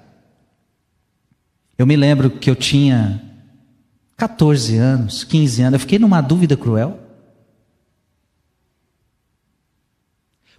[1.79, 3.32] Eu me lembro que eu tinha
[4.17, 6.99] 14 anos, 15 anos, eu fiquei numa dúvida cruel.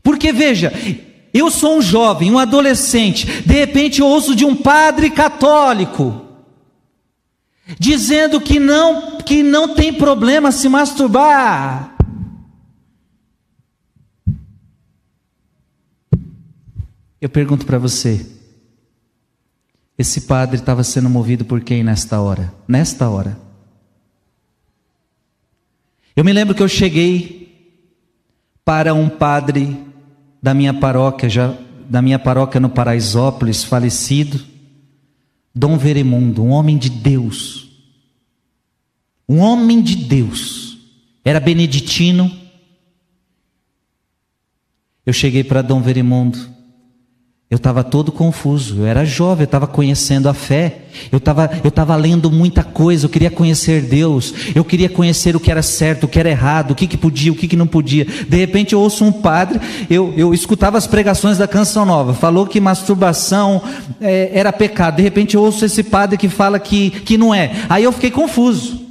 [0.02, 0.72] Porque veja,
[1.34, 6.24] eu sou um jovem, um adolescente, de repente eu ouço de um padre católico
[7.80, 11.96] dizendo que não que não tem problema se masturbar.
[17.22, 18.33] Eu pergunto para você,
[19.98, 22.54] esse padre estava sendo movido por quem nesta hora?
[22.68, 23.38] Nesta hora.
[26.16, 27.44] Eu me lembro que eu cheguei
[28.66, 29.78] para um padre
[30.42, 31.56] da minha paróquia, já
[31.90, 34.44] da minha paróquia no Paraisópolis, falecido,
[35.54, 37.70] Dom Veremundo, um homem de Deus.
[39.28, 40.78] Um homem de Deus.
[41.24, 42.32] Era beneditino.
[45.06, 46.53] Eu cheguei para Dom Veremundo
[47.54, 51.70] eu estava todo confuso, eu era jovem, eu estava conhecendo a fé, eu estava eu
[51.70, 56.06] tava lendo muita coisa, eu queria conhecer Deus, eu queria conhecer o que era certo,
[56.06, 58.06] o que era errado, o que, que podia, o que, que não podia.
[58.06, 62.48] De repente eu ouço um padre, eu, eu escutava as pregações da Canção Nova, falou
[62.48, 63.62] que masturbação
[64.02, 67.52] é, era pecado, de repente eu ouço esse padre que fala que, que não é.
[67.70, 68.82] Aí eu fiquei confuso.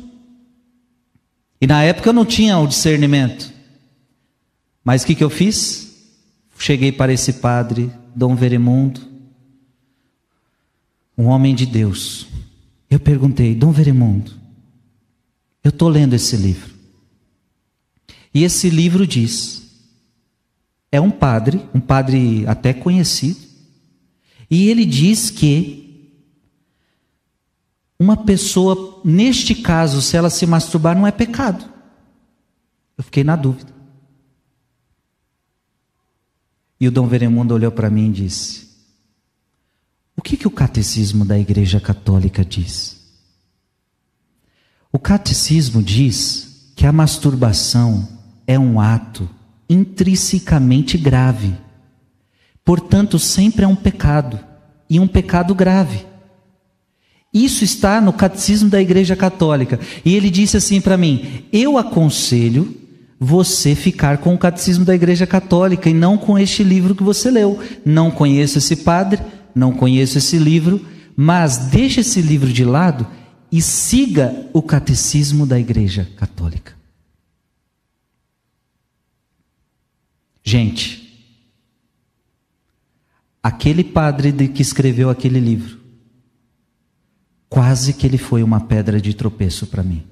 [1.61, 3.53] E na época eu não tinha o discernimento.
[4.85, 5.92] Mas o que, que eu fiz?
[6.63, 9.01] Cheguei para esse padre, Dom Veremundo,
[11.19, 12.29] um homem de Deus.
[12.89, 14.31] Eu perguntei, Dom Veremundo,
[15.65, 16.73] eu estou lendo esse livro.
[18.33, 19.73] E esse livro diz:
[20.93, 23.41] é um padre, um padre até conhecido,
[24.49, 26.13] e ele diz que
[27.99, 31.69] uma pessoa, neste caso, se ela se masturbar, não é pecado.
[32.97, 33.72] Eu fiquei na dúvida.
[36.83, 38.67] E o Dom Veremundo olhou para mim e disse:
[40.17, 43.01] O que, que o catecismo da Igreja Católica diz?
[44.91, 48.09] O catecismo diz que a masturbação
[48.49, 49.31] é um ato
[49.71, 51.55] intrinsecamente grave.
[52.65, 54.41] Portanto, sempre é um pecado,
[54.91, 56.05] e um pecado grave.
[57.33, 59.79] Isso está no catecismo da Igreja Católica.
[60.05, 62.82] E ele disse assim para mim: Eu aconselho
[63.25, 67.31] você ficar com o catecismo da Igreja Católica e não com este livro que você
[67.31, 67.57] leu.
[67.85, 69.23] Não conheço esse padre,
[69.55, 73.07] não conheço esse livro, mas deixe esse livro de lado
[73.51, 76.75] e siga o catecismo da Igreja Católica.
[80.43, 81.25] Gente,
[83.41, 85.79] aquele padre que escreveu aquele livro,
[87.49, 90.12] quase que ele foi uma pedra de tropeço para mim.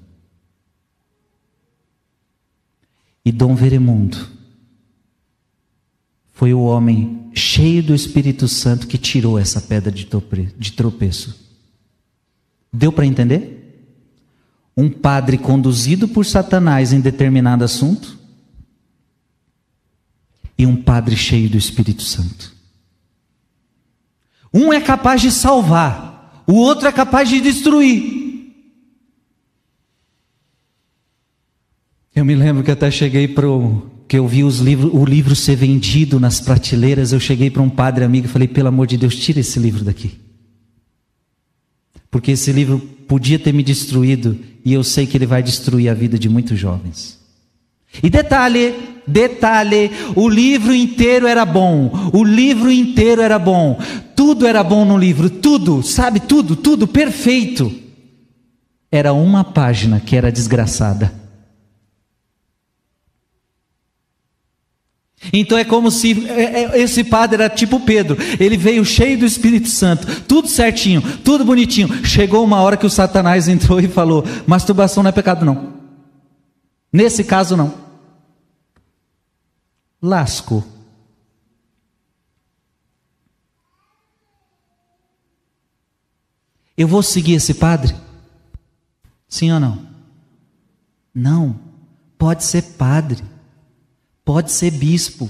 [3.24, 4.28] E Dom Veremundo
[6.32, 11.38] foi o homem cheio do Espírito Santo que tirou essa pedra de tropeço.
[12.72, 13.58] Deu para entender?
[14.76, 18.18] Um padre conduzido por Satanás em determinado assunto
[20.56, 22.54] e um padre cheio do Espírito Santo.
[24.52, 28.30] Um é capaz de salvar, o outro é capaz de destruir.
[32.14, 33.46] Eu me lembro que até cheguei para
[34.08, 37.12] que eu vi os livros, o livro ser vendido nas prateleiras.
[37.12, 39.84] Eu cheguei para um padre amigo e falei: pelo amor de Deus, tira esse livro
[39.84, 40.18] daqui.
[42.11, 45.94] Porque esse livro podia ter me destruído e eu sei que ele vai destruir a
[45.94, 47.20] vida de muitos jovens.
[48.02, 48.74] E detalhe,
[49.06, 53.80] detalhe, o livro inteiro era bom, o livro inteiro era bom,
[54.14, 57.72] tudo era bom no livro, tudo, sabe, tudo, tudo perfeito.
[58.90, 61.19] Era uma página que era desgraçada.
[65.32, 69.26] Então é como se é, é, esse padre era tipo Pedro, ele veio cheio do
[69.26, 72.04] Espírito Santo, tudo certinho, tudo bonitinho.
[72.04, 75.74] Chegou uma hora que o Satanás entrou e falou: masturbação não é pecado, não.
[76.90, 77.74] Nesse caso, não.
[80.02, 80.64] Lasco.
[86.76, 87.94] Eu vou seguir esse padre?
[89.28, 89.86] Sim ou não?
[91.14, 91.60] Não.
[92.16, 93.22] Pode ser padre
[94.31, 95.28] pode ser bispo,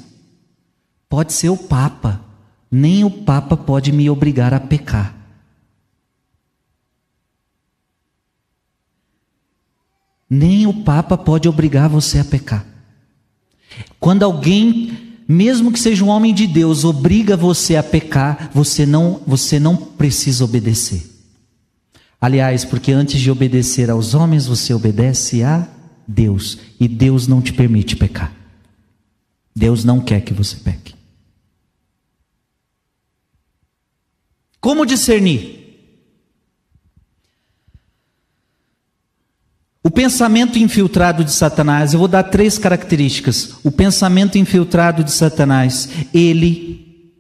[1.08, 2.22] pode ser o papa,
[2.70, 5.16] nem o papa pode me obrigar a pecar.
[10.28, 12.62] Nem o papa pode obrigar você a pecar.
[13.98, 19.22] Quando alguém, mesmo que seja um homem de Deus, obriga você a pecar, você não,
[19.26, 21.10] você não precisa obedecer.
[22.20, 25.66] Aliás, porque antes de obedecer aos homens, você obedece a
[26.06, 28.39] Deus, e Deus não te permite pecar.
[29.54, 30.94] Deus não quer que você peque.
[34.60, 35.60] Como discernir?
[39.82, 43.56] O pensamento infiltrado de Satanás, eu vou dar três características.
[43.64, 47.10] O pensamento infiltrado de Satanás, ele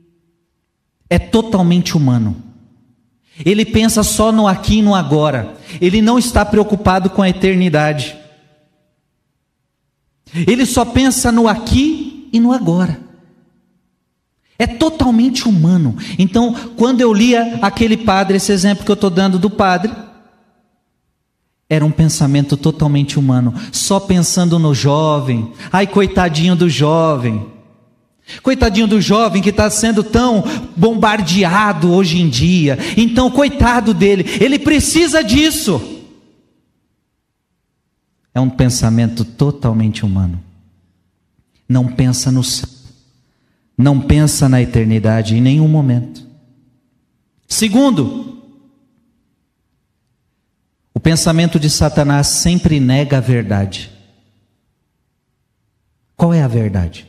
[1.08, 2.44] é totalmente humano.
[3.44, 5.54] Ele pensa só no aqui e no agora.
[5.80, 8.16] Ele não está preocupado com a eternidade.
[10.46, 11.99] Ele só pensa no aqui
[12.32, 13.10] e no agora.
[14.60, 15.96] É totalmente humano.
[16.18, 19.90] Então, quando eu lia aquele padre, esse exemplo que eu estou dando do padre,
[21.66, 25.50] era um pensamento totalmente humano, só pensando no jovem.
[25.72, 27.46] Ai, coitadinho do jovem.
[28.42, 30.44] Coitadinho do jovem que está sendo tão
[30.76, 32.78] bombardeado hoje em dia.
[32.98, 35.80] Então, coitado dele, ele precisa disso.
[38.34, 40.49] É um pensamento totalmente humano
[41.70, 42.68] não pensa no céu,
[43.78, 46.26] não pensa na eternidade em nenhum momento.
[47.46, 48.42] Segundo,
[50.92, 53.88] o pensamento de Satanás sempre nega a verdade.
[56.16, 57.06] Qual é a verdade?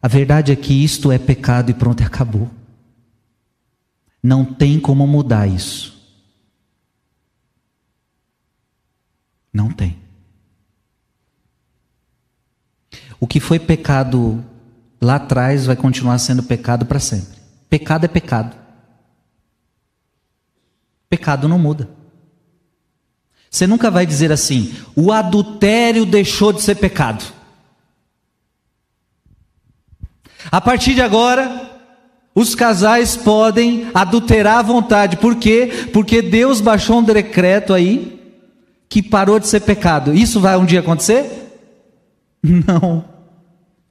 [0.00, 2.48] A verdade é que isto é pecado e pronto, acabou.
[4.22, 6.00] Não tem como mudar isso.
[9.52, 10.05] Não tem.
[13.20, 14.44] O que foi pecado
[15.00, 17.38] lá atrás vai continuar sendo pecado para sempre.
[17.68, 18.56] Pecado é pecado.
[21.08, 21.88] Pecado não muda.
[23.50, 27.24] Você nunca vai dizer assim: o adultério deixou de ser pecado.
[30.50, 31.80] A partir de agora,
[32.34, 35.16] os casais podem adulterar à vontade.
[35.16, 35.88] Por quê?
[35.92, 38.20] Porque Deus baixou um decreto aí
[38.88, 40.14] que parou de ser pecado.
[40.14, 41.45] Isso vai um dia acontecer?
[42.66, 43.04] Não.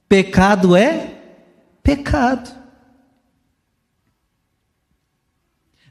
[0.08, 1.14] Pecado é
[1.82, 2.50] pecado.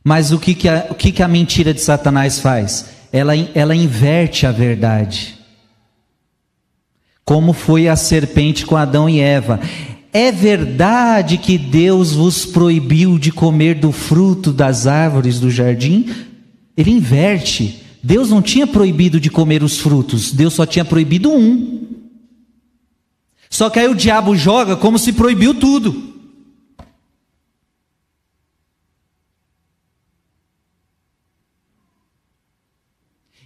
[0.03, 2.89] Mas o que, que, a, o que, que a mentira de Satanás faz?
[3.11, 5.39] Ela, ela inverte a verdade.
[7.24, 9.59] Como foi a serpente com Adão e Eva.
[10.13, 16.09] É verdade que Deus vos proibiu de comer do fruto das árvores do jardim?
[16.78, 17.82] Ele inverte.
[18.03, 21.85] Deus não tinha proibido de comer os frutos, Deus só tinha proibido um.
[23.50, 26.14] Só que aí o diabo joga como se proibiu tudo.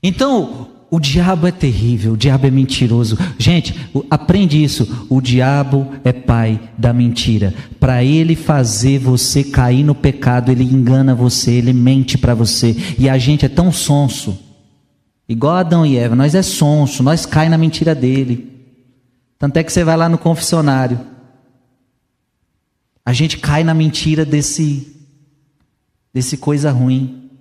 [0.01, 3.17] Então, o diabo é terrível, o diabo é mentiroso.
[3.37, 3.75] Gente,
[4.09, 5.05] aprende isso.
[5.09, 7.53] O diabo é pai da mentira.
[7.79, 12.75] Para ele fazer você cair no pecado, ele engana você, ele mente para você.
[12.97, 14.37] E a gente é tão sonso.
[15.27, 18.58] Igual Adão e Eva, nós é sonso, nós cai na mentira dele.
[19.39, 20.99] Tanto é que você vai lá no confessionário.
[23.05, 24.97] A gente cai na mentira desse
[26.13, 27.31] desse coisa ruim.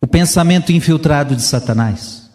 [0.00, 2.30] O pensamento infiltrado de Satanás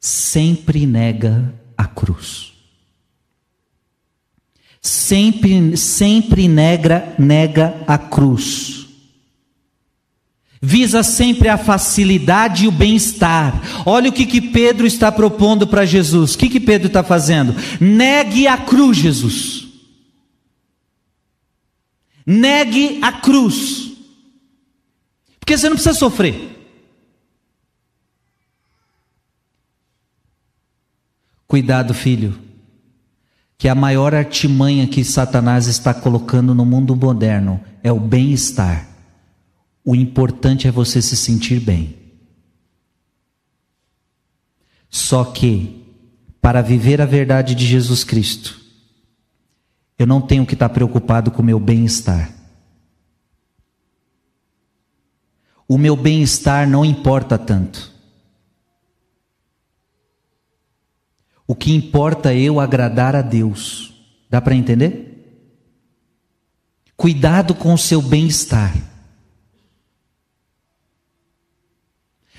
[0.00, 2.52] sempre nega a cruz.
[4.80, 8.81] Sempre, sempre nega, nega a cruz
[10.64, 13.60] visa sempre a facilidade e o bem-estar.
[13.84, 16.34] Olha o que, que Pedro está propondo para Jesus.
[16.34, 17.52] O que, que Pedro está fazendo?
[17.80, 19.66] Negue a cruz, Jesus.
[22.24, 23.90] Negue a cruz.
[25.40, 26.50] Porque você não precisa sofrer.
[31.48, 32.38] Cuidado, filho,
[33.58, 38.91] que a maior artimanha que Satanás está colocando no mundo moderno é o bem-estar
[39.84, 41.96] O importante é você se sentir bem.
[44.88, 45.84] Só que,
[46.40, 48.60] para viver a verdade de Jesus Cristo,
[49.98, 52.32] eu não tenho que estar preocupado com o meu bem-estar.
[55.66, 57.90] O meu bem-estar não importa tanto.
[61.46, 63.94] O que importa é eu agradar a Deus.
[64.28, 65.08] Dá para entender?
[66.96, 68.91] Cuidado com o seu bem-estar.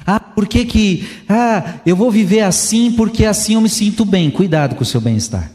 [0.05, 4.29] Ah, por que que, ah, eu vou viver assim porque assim eu me sinto bem.
[4.29, 5.51] Cuidado com o seu bem-estar.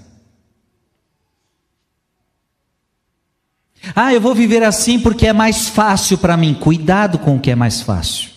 [3.95, 6.55] Ah, eu vou viver assim porque é mais fácil para mim.
[6.55, 8.31] Cuidado com o que é mais fácil.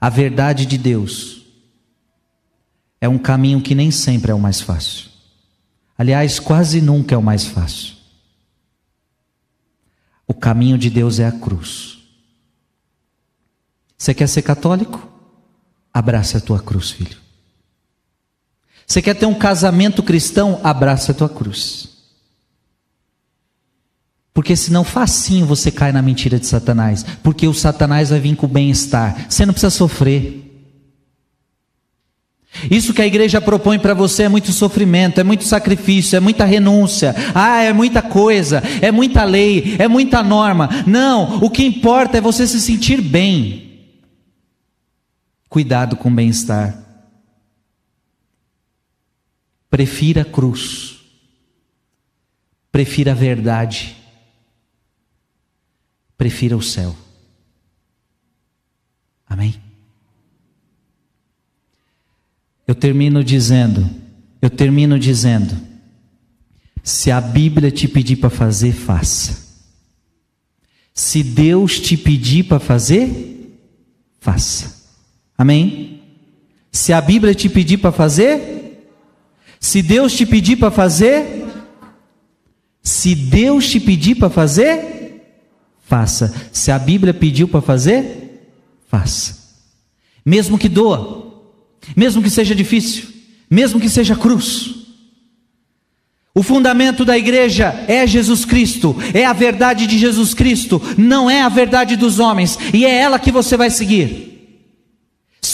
[0.00, 1.46] A verdade de Deus
[3.00, 5.08] é um caminho que nem sempre é o mais fácil.
[5.96, 7.94] Aliás, quase nunca é o mais fácil.
[10.26, 12.03] O caminho de Deus é a cruz.
[14.04, 15.08] Você quer ser católico?
[15.90, 17.16] Abraça a tua cruz, filho.
[18.86, 20.60] Você quer ter um casamento cristão?
[20.62, 21.88] Abraça a tua cruz.
[24.34, 27.02] Porque senão facinho você cai na mentira de Satanás.
[27.22, 29.24] Porque o Satanás vai vir com o bem-estar.
[29.26, 30.52] Você não precisa sofrer.
[32.70, 36.44] Isso que a igreja propõe para você é muito sofrimento, é muito sacrifício, é muita
[36.44, 40.68] renúncia, ah, é muita coisa, é muita lei, é muita norma.
[40.86, 43.63] Não, o que importa é você se sentir bem.
[45.54, 46.76] Cuidado com o bem-estar.
[49.70, 50.98] Prefira a cruz,
[52.72, 53.96] prefira a verdade,
[56.18, 56.96] prefira o céu.
[59.28, 59.62] Amém?
[62.66, 63.88] Eu termino dizendo,
[64.42, 65.56] eu termino dizendo,
[66.82, 69.62] se a Bíblia te pedir para fazer, faça.
[70.92, 73.56] Se Deus te pedir para fazer,
[74.18, 74.73] faça.
[75.36, 76.02] Amém?
[76.70, 78.88] Se a Bíblia te pedir para fazer,
[79.60, 81.44] se Deus te pedir para fazer,
[82.82, 85.22] se Deus te pedir para fazer,
[85.82, 86.34] faça.
[86.52, 88.48] Se a Bíblia pediu para fazer,
[88.88, 89.44] faça.
[90.24, 91.24] Mesmo que doa
[91.96, 93.08] mesmo que seja difícil,
[93.50, 94.74] mesmo que seja cruz.
[96.34, 101.42] O fundamento da igreja é Jesus Cristo, é a verdade de Jesus Cristo, não é
[101.42, 104.33] a verdade dos homens, e é ela que você vai seguir.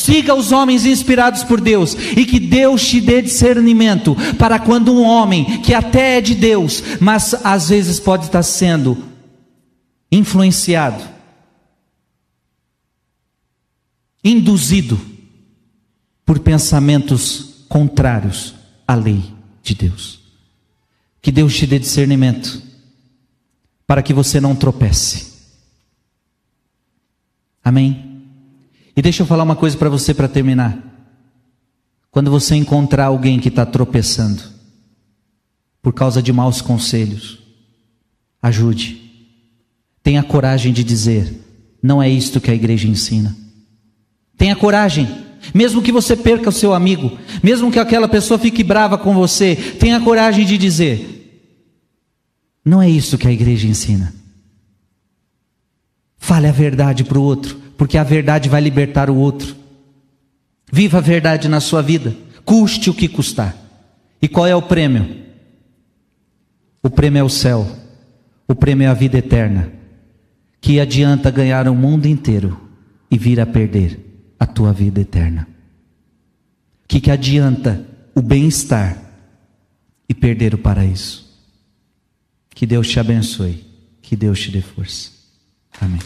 [0.00, 5.02] Siga os homens inspirados por Deus e que Deus te dê discernimento para quando um
[5.02, 8.96] homem que até é de Deus, mas às vezes pode estar sendo
[10.10, 11.04] influenciado,
[14.24, 14.98] induzido
[16.24, 18.54] por pensamentos contrários
[18.88, 19.22] à lei
[19.62, 20.18] de Deus.
[21.20, 22.62] Que Deus te dê discernimento
[23.86, 25.30] para que você não tropece.
[27.62, 28.09] Amém?
[28.96, 30.78] E deixa eu falar uma coisa para você para terminar.
[32.10, 34.42] Quando você encontrar alguém que está tropeçando
[35.80, 37.38] por causa de maus conselhos,
[38.42, 39.00] ajude.
[40.02, 41.32] Tenha coragem de dizer:
[41.82, 43.36] não é isto que a igreja ensina.
[44.36, 45.06] Tenha coragem
[45.54, 49.56] mesmo que você perca o seu amigo, mesmo que aquela pessoa fique brava com você,
[49.56, 51.42] tenha coragem de dizer:
[52.64, 54.14] não é isso que a igreja ensina.
[56.18, 59.56] Fale a verdade para o outro, porque a verdade vai libertar o outro.
[60.70, 62.14] Viva a verdade na sua vida,
[62.44, 63.56] custe o que custar.
[64.20, 65.24] E qual é o prêmio?
[66.82, 67.66] O prêmio é o céu,
[68.46, 69.72] o prêmio é a vida eterna.
[70.60, 72.60] Que adianta ganhar o mundo inteiro
[73.10, 73.98] e vir a perder
[74.38, 75.48] a tua vida eterna.
[76.86, 77.82] Que, que adianta
[78.14, 78.98] o bem-estar
[80.06, 81.26] e perder o paraíso?
[82.54, 83.64] Que Deus te abençoe,
[84.02, 85.12] que Deus te dê força.
[85.80, 86.00] Amém.